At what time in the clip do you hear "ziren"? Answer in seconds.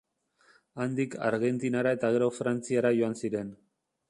3.23-3.55